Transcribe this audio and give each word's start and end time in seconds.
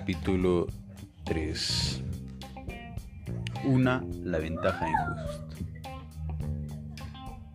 Capítulo 0.00 0.66
3 1.24 2.02
Una, 3.66 4.02
la 4.24 4.38
ventaja 4.38 4.88
injusta. 4.88 5.56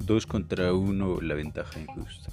2 0.06 0.26
contra 0.28 0.72
1, 0.72 1.22
la 1.22 1.34
ventaja 1.34 1.80
injusta. 1.80 2.30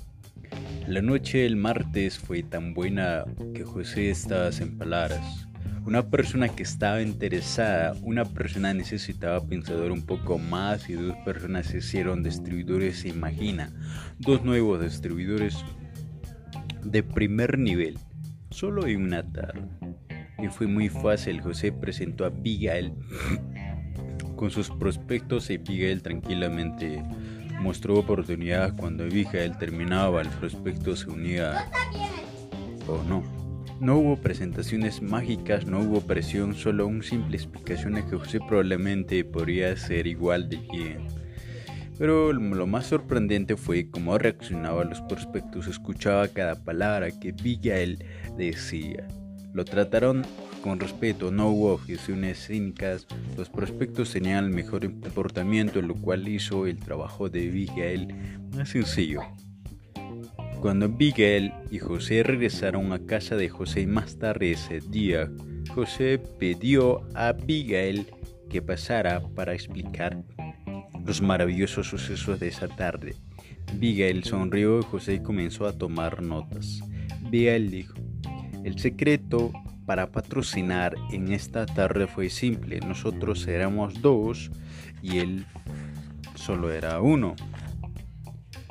La 0.87 1.01
noche 1.01 1.39
del 1.39 1.57
martes 1.57 2.19
fue 2.19 2.43
tan 2.43 2.75
buena 2.75 3.25
que 3.55 3.65
José 3.65 4.11
estaba 4.11 4.53
sin 4.53 4.77
palabras. 4.77 5.49
Una 5.87 6.03
persona 6.11 6.51
que 6.51 6.63
estaba 6.63 7.01
interesada, 7.01 7.95
una 8.03 8.27
persona 8.27 8.75
necesitaba 8.75 9.41
pensador 9.41 9.93
un 9.93 10.05
poco 10.05 10.39
más 10.39 10.91
y 10.91 10.93
dos 10.93 11.17
personas 11.25 11.69
se 11.69 11.79
hicieron 11.79 12.23
distribuidores 12.23 12.99
se 12.99 13.09
imagina. 13.09 13.73
Dos 14.19 14.45
nuevos 14.45 14.83
distribuidores 14.83 15.65
de 16.85 17.03
primer 17.03 17.59
nivel, 17.59 17.97
solo 18.51 18.87
en 18.87 19.03
una 19.03 19.23
tarde. 19.23 19.63
Y 20.43 20.49
fue 20.49 20.67
muy 20.67 20.89
fácil, 20.89 21.41
José 21.41 21.71
presentó 21.71 22.25
a 22.25 22.27
Abigail 22.27 22.93
con 24.35 24.51
sus 24.51 24.71
prospectos 24.71 25.49
y 25.51 25.55
Abigail 25.55 26.03
tranquilamente 26.03 27.01
mostró 27.61 27.97
oportunidad 27.97 28.75
cuando 28.77 29.05
Abigail 29.05 29.57
terminaba 29.57 30.21
el 30.21 30.29
prospecto 30.29 30.97
se 30.97 31.09
unía 31.09 31.71
o 32.89 33.01
no. 33.05 33.23
No 33.79 33.99
hubo 33.99 34.17
presentaciones 34.17 35.01
mágicas, 35.01 35.67
no 35.67 35.79
hubo 35.81 36.01
presión, 36.01 36.55
solo 36.55 36.89
un 36.89 37.05
simple 37.05 37.37
explicación 37.37 37.95
de 37.95 38.05
que 38.05 38.17
José 38.17 38.41
probablemente 38.41 39.25
podría 39.25 39.77
ser 39.77 40.09
igual 40.09 40.49
de 40.49 40.57
bien. 40.57 41.07
Pero 41.99 42.33
lo 42.33 42.67
más 42.67 42.87
sorprendente 42.87 43.57
fue 43.57 43.91
cómo 43.91 44.19
reaccionaba 44.19 44.83
a 44.83 44.87
los 44.87 45.01
prospectos, 45.03 45.69
escuchaba 45.69 46.27
cada 46.27 46.57
palabra 46.57 47.13
que 47.13 47.33
Miguel 47.33 48.05
decía. 48.37 49.07
Lo 49.53 49.65
trataron 49.65 50.23
con 50.63 50.81
respeto, 50.81 51.31
no 51.31 51.49
hubo 51.49 51.75
objeciones 51.75 52.47
cínicas, 52.47 53.07
los 53.37 53.51
prospectos 53.51 54.13
tenían 54.13 54.45
el 54.45 54.51
mejor 54.51 54.89
comportamiento, 55.01 55.83
lo 55.83 55.95
cual 55.95 56.27
hizo 56.29 56.67
el 56.67 56.79
trabajo 56.79 57.29
de 57.29 57.51
Miguel 57.51 58.15
más 58.57 58.71
sencillo. 58.71 59.21
Cuando 60.61 60.89
Miguel 60.89 61.53
y 61.71 61.81
José 61.81 62.23
regresaron 62.23 62.93
a 62.93 63.05
casa 63.05 63.37
de 63.37 63.49
José 63.49 63.87
más 63.87 64.19
tarde 64.19 64.53
ese 64.53 64.81
día, 64.81 65.29
José 65.75 66.21
pidió 66.39 67.03
a 67.15 67.33
Miguel 67.33 68.07
que 68.49 68.63
pasara 68.63 69.21
para 69.35 69.55
explicar 69.55 70.23
los 71.05 71.21
maravillosos 71.21 71.89
sucesos 71.89 72.39
de 72.39 72.49
esa 72.49 72.69
tarde. 72.69 73.17
Miguel 73.79 74.23
sonrió 74.23 74.79
y 74.79 74.85
José 74.85 75.23
comenzó 75.23 75.67
a 75.67 75.73
tomar 75.73 76.23
notas. 76.23 76.81
Miguel 77.31 77.71
dijo, 77.71 77.95
el 78.63 78.79
secreto 78.79 79.51
para 79.93 80.11
patrocinar 80.11 80.95
en 81.11 81.35
esta 81.35 81.67
tarde 81.67 82.07
fue 82.07 82.31
simple. 82.31 82.81
Nosotros 82.81 83.47
éramos 83.47 84.01
dos 84.01 84.51
y 85.03 85.19
él 85.19 85.45
solo 86.35 86.73
era 86.73 87.03
uno. 87.03 87.37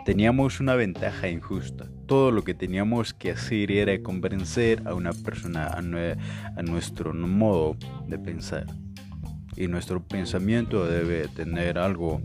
Teníamos 0.03 0.59
una 0.59 0.73
ventaja 0.73 1.29
injusta. 1.29 1.85
Todo 2.07 2.31
lo 2.31 2.43
que 2.43 2.55
teníamos 2.55 3.13
que 3.13 3.29
hacer 3.29 3.71
era 3.71 4.01
convencer 4.01 4.81
a 4.87 4.95
una 4.95 5.13
persona 5.13 5.67
a, 5.67 5.77
a 5.77 6.63
nuestro 6.63 7.13
modo 7.13 7.77
de 8.07 8.17
pensar 8.17 8.65
y 9.55 9.67
nuestro 9.67 10.01
pensamiento 10.01 10.87
debe 10.87 11.27
tener 11.27 11.77
algo 11.77 12.19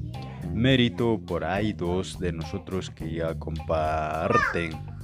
mérito 0.55 1.21
por 1.21 1.45
ahí 1.45 1.75
dos 1.75 2.19
de 2.19 2.33
nosotros 2.33 2.89
que 2.89 3.13
ya 3.13 3.35
comparten. 3.35 4.96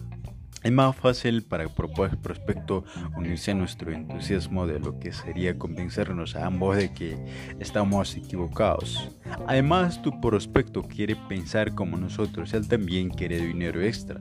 Es 0.62 0.70
más 0.70 0.94
fácil 0.94 1.42
para 1.42 1.64
el 1.64 1.70
prospecto 1.70 2.84
unirse 3.16 3.50
a 3.50 3.55
nuestro 3.55 3.92
entusiasmo 3.92 4.66
de 4.66 4.78
lo 4.78 4.98
que 5.00 5.12
sería 5.12 5.59
convencernos 5.59 6.37
a 6.37 6.47
ambos 6.47 6.76
de 6.76 6.92
que 6.92 7.16
estamos 7.59 8.14
equivocados. 8.16 9.10
Además, 9.47 10.00
tu 10.03 10.20
prospecto 10.20 10.82
quiere 10.82 11.16
pensar 11.28 11.75
como 11.75 11.97
nosotros, 11.97 12.54
él 12.54 12.69
también 12.69 13.10
quiere 13.10 13.44
dinero 13.44 13.82
extra. 13.82 14.20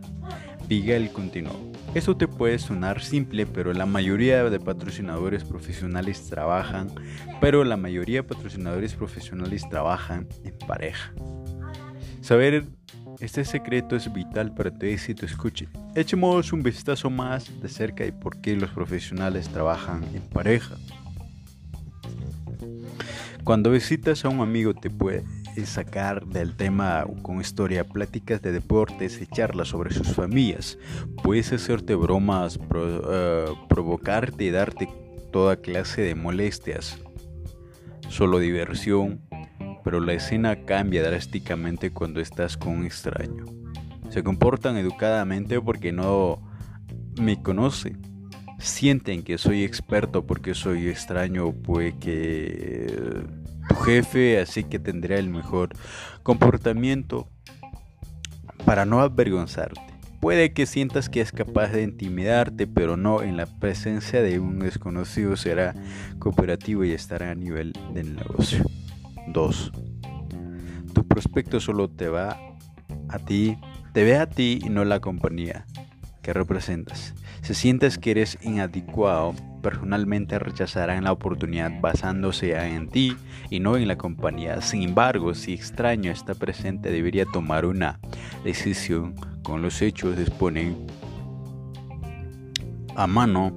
Miguel 0.68 1.12
continuó. 1.12 1.72
Eso 1.94 2.16
te 2.16 2.30
puede 2.30 2.58
sonar 2.58 3.04
simple, 3.04 3.46
pero 3.46 3.74
la 3.74 3.86
mayoría 3.86 4.50
de 4.50 4.60
patrocinadores 4.60 5.44
profesionales 5.44 6.30
trabajan, 6.30 6.90
pero 7.42 7.66
la 7.66 7.76
mayoría 7.76 8.22
de 8.22 8.28
patrocinadores 8.30 8.94
profesionales 8.94 9.68
trabajan 9.70 10.30
en 10.46 10.58
pareja. 10.66 11.14
Saber 12.22 12.66
este 13.20 13.46
secreto 13.46 13.96
es 13.96 14.12
vital 14.12 14.54
para 14.54 14.72
tu 14.72 14.86
éxito. 14.86 15.26
Escuche, 15.26 15.68
echemos 15.96 16.54
un 16.54 16.64
vistazo 16.64 17.10
más 17.10 17.62
de 17.62 17.70
cerca 17.70 18.04
de 18.04 18.14
por 18.14 18.42
qué 18.42 18.56
los 18.56 18.70
profesionales 18.72 19.50
trabajan 19.50 20.04
en 20.14 20.22
pareja. 20.22 20.76
Cuando 23.44 23.72
visitas 23.72 24.24
a 24.24 24.30
un 24.30 24.40
amigo 24.40 24.74
te 24.74 24.90
puede 24.90 25.24
sacar 25.66 26.26
del 26.26 26.56
tema 26.56 27.06
con 27.22 27.42
historia, 27.42 27.84
pláticas 27.84 28.42
de 28.42 28.52
deportes 28.52 29.22
y 29.22 29.28
charlas 29.28 29.70
sobre 29.70 29.94
sus 29.94 30.14
familias. 30.14 30.78
Puedes 31.24 31.52
hacerte 31.52 31.96
bromas, 31.96 32.60
eh, 32.76 33.46
provocarte 33.68 34.46
y 34.46 34.52
darte 34.52 34.90
toda 35.32 35.58
clase 35.58 36.02
de 36.02 36.16
molestias. 36.16 37.00
Solo 38.10 38.40
diversión, 38.40 39.22
pero 39.84 40.00
la 40.00 40.14
escena 40.14 40.66
cambia 40.66 41.04
drásticamente 41.04 41.92
cuando 41.92 42.20
estás 42.20 42.58
con 42.58 42.78
un 42.78 42.86
extraño. 42.86 43.46
Se 44.10 44.24
comportan 44.24 44.78
educadamente 44.78 45.60
porque 45.62 45.92
no 45.92 46.42
me 47.20 47.42
conoce. 47.42 47.96
Sienten 48.60 49.24
que 49.24 49.38
soy 49.38 49.64
experto 49.64 50.28
porque 50.28 50.54
soy 50.54 50.88
extraño, 50.88 51.52
pues 51.54 51.96
que 51.96 53.24
jefe, 53.86 54.40
así 54.40 54.64
que 54.64 54.80
tendrá 54.80 55.18
el 55.18 55.30
mejor 55.30 55.70
comportamiento 56.24 57.28
para 58.66 58.86
no 58.86 59.02
avergonzarte. 59.02 59.82
Puede 60.20 60.54
que 60.54 60.68
sientas 60.68 61.10
que 61.10 61.22
es 61.22 61.32
capaz 61.32 61.70
de 61.70 61.82
intimidarte, 61.82 62.68
pero 62.68 62.96
no 62.96 63.24
en 63.24 63.38
la 63.38 63.48
presencia 63.48 64.22
de 64.22 64.40
un 64.40 64.60
desconocido 64.60 65.36
será 65.36 65.74
cooperativo 66.20 66.84
y 66.84 66.92
estará 66.92 67.32
a 67.32 67.36
nivel 67.36 67.74
del 67.94 68.16
negocio. 68.16 68.64
2. 69.34 69.72
Tu 70.94 71.08
prospecto 71.08 71.60
solo 71.60 71.90
te 71.90 72.10
va 72.10 72.38
a 73.10 73.20
ti, 73.20 73.58
te 73.94 74.04
ve 74.04 74.18
a 74.18 74.28
ti 74.28 74.60
y 74.64 74.70
no 74.70 74.86
la 74.86 75.00
compañía 75.00 75.66
que 76.22 76.34
representas. 76.34 77.14
Si 77.42 77.54
sientes 77.54 77.98
que 77.98 78.12
eres 78.12 78.38
inadecuado, 78.42 79.34
personalmente 79.62 80.38
rechazarán 80.40 81.04
la 81.04 81.12
oportunidad 81.12 81.72
basándose 81.82 82.56
en 82.56 82.90
ti 82.90 83.16
y 83.50 83.60
no 83.60 83.78
en 83.78 83.88
la 83.88 83.98
compañía. 83.98 84.62
Sin 84.62 84.84
embargo, 84.84 85.34
si 85.34 85.54
extraño 85.54 86.12
está 86.12 86.36
presente, 86.36 86.92
debería 86.92 87.26
tomar 87.26 87.66
una 87.66 88.00
decisión 88.44 89.16
con 89.44 89.62
los 89.62 89.82
hechos 89.82 90.18
disponen 90.18 90.86
a 92.96 93.08
mano 93.08 93.52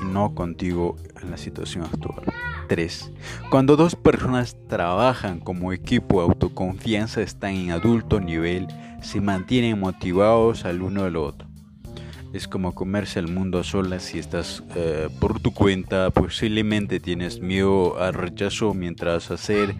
y 0.00 0.04
no 0.04 0.34
contigo 0.34 0.96
en 1.20 1.30
la 1.30 1.36
situación 1.36 1.84
actual. 1.84 2.22
3. 2.68 3.12
Cuando 3.50 3.76
dos 3.76 3.96
personas 3.96 4.56
trabajan 4.68 5.40
como 5.40 5.72
equipo, 5.72 6.20
autoconfianza 6.20 7.22
están 7.22 7.54
en 7.54 7.70
adulto 7.70 8.20
nivel, 8.20 8.68
se 9.02 9.20
mantienen 9.20 9.80
motivados 9.80 10.64
al 10.64 10.82
uno 10.82 11.04
al 11.04 11.16
otro. 11.16 11.48
Es 12.32 12.48
como 12.48 12.74
comerse 12.74 13.20
el 13.20 13.28
mundo 13.28 13.60
a 13.60 13.64
solas 13.64 14.02
si 14.02 14.18
estás 14.18 14.64
eh, 14.74 15.08
por 15.20 15.38
tu 15.40 15.52
cuenta, 15.54 16.10
posiblemente 16.10 16.98
tienes 16.98 17.40
miedo 17.40 18.00
al 18.02 18.14
rechazo 18.14 18.74
mientras 18.74 19.30
hacer 19.30 19.76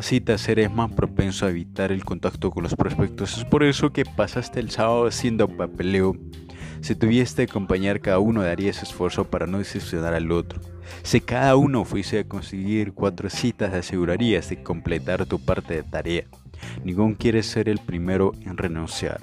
citas 0.00 0.48
eres 0.48 0.72
más 0.72 0.92
propenso 0.92 1.46
a 1.46 1.50
evitar 1.50 1.92
el 1.92 2.04
contacto 2.04 2.50
con 2.50 2.62
los 2.62 2.74
prospectos. 2.74 3.38
Es 3.38 3.44
por 3.44 3.62
eso 3.64 3.92
que 3.92 4.04
pasaste 4.04 4.60
el 4.60 4.70
sábado 4.70 5.06
haciendo 5.06 5.48
papeleo. 5.48 6.16
Si 6.80 6.94
tuviste 6.94 7.46
que 7.46 7.50
acompañar 7.50 8.00
cada 8.00 8.18
uno 8.18 8.42
darías 8.42 8.82
esfuerzo 8.82 9.24
para 9.24 9.46
no 9.46 9.58
decepcionar 9.58 10.14
al 10.14 10.30
otro. 10.32 10.60
Si 11.02 11.20
cada 11.20 11.56
uno 11.56 11.84
fuese 11.84 12.20
a 12.20 12.24
conseguir 12.24 12.92
cuatro 12.92 13.28
citas 13.30 13.74
asegurarías 13.74 14.48
de 14.48 14.62
completar 14.62 15.26
tu 15.26 15.38
parte 15.38 15.74
de 15.74 15.82
tarea. 15.82 16.24
Ningún 16.84 17.14
quiere 17.14 17.42
ser 17.42 17.68
el 17.68 17.78
primero 17.78 18.32
en 18.44 18.56
renunciar. 18.56 19.20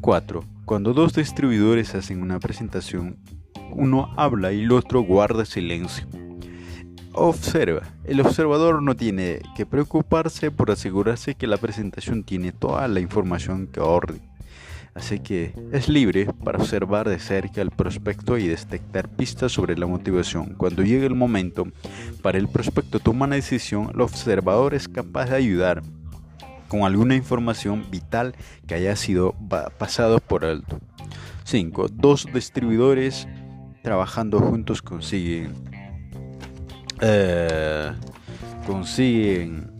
4. 0.00 0.44
Cuando 0.64 0.92
dos 0.92 1.14
distribuidores 1.14 1.94
hacen 1.94 2.22
una 2.22 2.38
presentación, 2.38 3.18
uno 3.72 4.12
habla 4.16 4.52
y 4.52 4.62
el 4.62 4.72
otro 4.72 5.00
guarda 5.02 5.44
silencio. 5.44 6.06
Observa. 7.12 7.82
El 8.04 8.20
observador 8.20 8.82
no 8.82 8.94
tiene 8.94 9.40
que 9.56 9.64
preocuparse 9.64 10.50
por 10.50 10.70
asegurarse 10.70 11.34
que 11.34 11.46
la 11.46 11.56
presentación 11.56 12.24
tiene 12.24 12.52
toda 12.52 12.86
la 12.88 13.00
información 13.00 13.66
que 13.66 13.80
orden. 13.80 14.20
Así 14.96 15.18
que 15.18 15.52
es 15.72 15.90
libre 15.90 16.26
para 16.42 16.58
observar 16.58 17.06
de 17.06 17.18
cerca 17.18 17.60
el 17.60 17.70
prospecto 17.70 18.38
y 18.38 18.48
detectar 18.48 19.10
pistas 19.10 19.52
sobre 19.52 19.76
la 19.76 19.86
motivación. 19.86 20.54
Cuando 20.54 20.82
llegue 20.82 21.04
el 21.04 21.14
momento 21.14 21.66
para 22.22 22.38
el 22.38 22.48
prospecto 22.48 22.98
tomar 22.98 23.28
una 23.28 23.36
decisión, 23.36 23.90
el 23.92 24.00
observador 24.00 24.72
es 24.72 24.88
capaz 24.88 25.26
de 25.26 25.36
ayudar 25.36 25.82
con 26.68 26.82
alguna 26.82 27.14
información 27.14 27.84
vital 27.90 28.34
que 28.66 28.74
haya 28.74 28.96
sido 28.96 29.34
pasado 29.78 30.18
por 30.18 30.46
alto. 30.46 30.80
5. 31.44 31.88
Dos 31.92 32.26
distribuidores 32.32 33.28
trabajando 33.82 34.40
juntos 34.40 34.80
consiguen 34.80 35.52
eh, 37.02 37.92
consiguen 38.66 39.70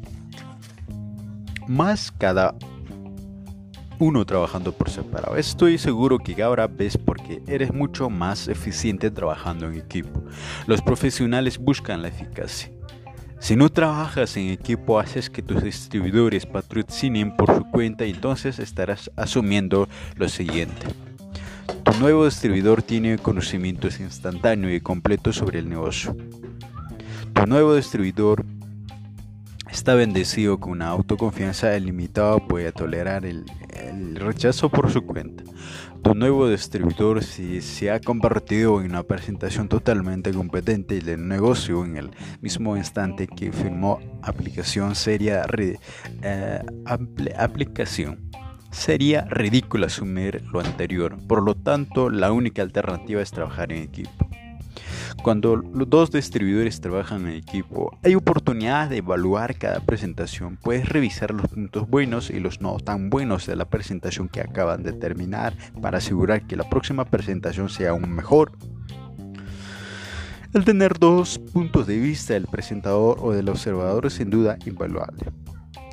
más 1.67 2.13
cada 2.13 2.55
uno 3.99 4.25
trabajando 4.25 4.73
por 4.73 4.91
separado. 4.91 5.37
Estoy 5.37 5.79
seguro 5.79 6.19
que 6.19 6.43
ahora 6.43 6.67
ves 6.67 6.99
porque 6.99 7.43
eres 7.47 7.73
mucho 7.73 8.11
más 8.11 8.49
eficiente 8.49 9.11
trabajando 9.11 9.67
en 9.67 9.75
equipo. 9.75 10.23
Los 10.67 10.83
profesionales 10.83 11.59
buscan 11.59 12.03
la 12.03 12.09
eficacia. 12.09 12.71
Si 13.39 13.55
no 13.55 13.69
trabajas 13.71 14.37
en 14.37 14.49
equipo, 14.49 14.99
haces 14.99 15.29
que 15.31 15.43
tus 15.43 15.63
distribuidores 15.63 16.47
patrocinen 16.47 17.37
por 17.37 17.55
su 17.55 17.65
cuenta 17.71 18.07
y 18.07 18.11
entonces 18.11 18.59
estarás 18.59 19.11
asumiendo 19.17 19.89
lo 20.17 20.29
siguiente. 20.29 20.87
Tu 21.85 21.93
nuevo 22.01 22.25
distribuidor 22.25 22.83
tiene 22.83 23.19
conocimientos 23.19 24.01
instantáneos 24.01 24.73
y 24.73 24.81
completos 24.81 25.37
sobre 25.37 25.59
el 25.59 25.69
negocio. 25.69 26.17
Tu 27.35 27.47
nuevo 27.47 27.77
distribuidor 27.77 28.45
está 29.71 29.95
bendecido 29.95 30.59
con 30.59 30.73
una 30.73 30.89
autoconfianza 30.89 31.77
ilimitada, 31.77 32.39
puede 32.39 32.73
tolerar 32.73 33.27
el, 33.27 33.45
el 33.77 34.17
rechazo 34.17 34.69
por 34.69 34.91
su 34.91 35.03
cuenta. 35.03 35.45
Tu 36.03 36.15
nuevo 36.15 36.49
distribuidor 36.49 37.25
si 37.25 37.61
se 37.61 37.91
ha 37.91 38.01
convertido 38.01 38.81
en 38.81 38.91
una 38.91 39.03
presentación 39.03 39.69
totalmente 39.69 40.33
competente 40.33 41.01
del 41.01 41.27
negocio 41.27 41.85
en 41.85 41.97
el 41.97 42.11
mismo 42.41 42.77
instante 42.77 43.27
que 43.27 43.53
firmó 43.53 44.01
aplicación 44.23 44.95
seria 44.95 45.45
eh, 45.59 46.63
aplicación. 47.37 48.31
Sería 48.71 49.23
ridículo 49.23 49.87
asumir 49.87 50.45
lo 50.53 50.61
anterior, 50.61 51.17
por 51.27 51.43
lo 51.43 51.55
tanto 51.55 52.11
la 52.11 52.31
única 52.33 52.63
alternativa 52.63 53.23
es 53.23 53.31
trabajar 53.31 53.73
en 53.73 53.83
equipo. 53.83 54.29
Cuando 55.23 55.57
los 55.57 55.89
dos 55.89 56.11
distribuidores 56.11 56.81
trabajan 56.81 57.27
en 57.27 57.35
equipo, 57.35 57.99
hay 58.03 58.15
oportunidad 58.15 58.89
de 58.89 58.99
evaluar 58.99 59.57
cada 59.57 59.81
presentación. 59.81 60.57
Puedes 60.57 60.89
revisar 60.89 61.33
los 61.33 61.49
puntos 61.49 61.89
buenos 61.89 62.31
y 62.31 62.41
los 62.41 62.61
no 62.61 62.77
tan 62.79 63.11
buenos 63.11 63.47
de 63.47 63.57
la 63.57 63.65
presentación 63.65 64.29
que 64.29 64.41
acaban 64.41 64.83
de 64.83 64.93
terminar 64.93 65.55
para 65.81 65.99
asegurar 65.99 66.47
que 66.47 66.57
la 66.57 66.69
próxima 66.69 67.05
presentación 67.05 67.69
sea 67.69 67.91
aún 67.91 68.11
mejor. 68.11 68.53
El 70.53 70.65
tener 70.65 70.99
dos 70.99 71.39
puntos 71.39 71.87
de 71.87 71.99
vista 71.99 72.35
del 72.35 72.47
presentador 72.47 73.19
o 73.21 73.33
del 73.33 73.49
observador 73.49 74.07
es 74.07 74.15
sin 74.15 74.31
duda 74.31 74.57
invaluable. 74.65 75.25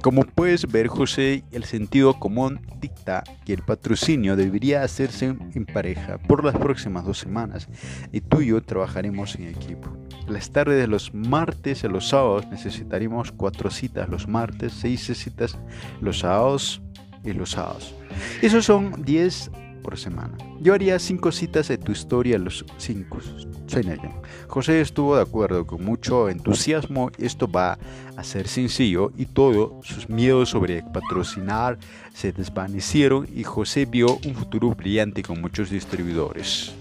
Como 0.03 0.25
puedes 0.25 0.69
ver, 0.69 0.89
José, 0.89 1.45
el 1.53 1.63
sentido 1.63 2.19
común 2.19 2.59
dicta 2.81 3.23
que 3.45 3.53
el 3.53 3.61
patrocinio 3.61 4.35
debería 4.35 4.83
hacerse 4.83 5.27
en 5.27 5.65
pareja 5.65 6.17
por 6.17 6.44
las 6.44 6.57
próximas 6.57 7.05
dos 7.05 7.19
semanas 7.19 7.69
y 8.11 8.19
tú 8.19 8.41
y 8.41 8.47
yo 8.47 8.61
trabajaremos 8.61 9.35
en 9.35 9.47
equipo. 9.47 9.95
Las 10.27 10.51
tardes 10.51 10.77
de 10.81 10.88
los 10.88 11.13
martes 11.13 11.85
y 11.85 11.88
los 11.88 12.09
sábados 12.09 12.45
necesitaremos 12.51 13.31
cuatro 13.31 13.71
citas 13.71 14.09
los 14.09 14.27
martes, 14.27 14.73
seis 14.73 15.05
citas 15.05 15.57
los 16.01 16.19
sábados 16.19 16.81
y 17.23 17.31
los 17.31 17.51
sábados. 17.51 17.95
Esos 18.41 18.65
son 18.65 19.06
10 19.06 19.51
por 19.81 19.97
semana. 19.97 20.38
Yo 20.59 20.73
haría 20.73 20.99
cinco 20.99 21.31
citas 21.31 21.69
de 21.69 21.77
tu 21.77 21.94
historia 21.94 22.38
los 22.38 22.65
cinco. 22.77 23.19
José 24.47 24.81
estuvo 24.81 25.15
de 25.15 25.21
acuerdo 25.21 25.65
con 25.65 25.83
mucho 25.83 26.29
entusiasmo. 26.29 27.11
Esto 27.17 27.49
va 27.49 27.77
a 28.15 28.23
ser 28.23 28.47
sencillo 28.47 29.11
y 29.17 29.25
todos 29.25 29.85
sus 29.85 30.09
miedos 30.09 30.49
sobre 30.49 30.83
patrocinar 30.83 31.77
se 32.13 32.31
desvanecieron 32.31 33.27
y 33.33 33.43
José 33.43 33.85
vio 33.85 34.19
un 34.25 34.35
futuro 34.35 34.69
brillante 34.71 35.23
con 35.23 35.41
muchos 35.41 35.69
distribuidores. 35.69 36.73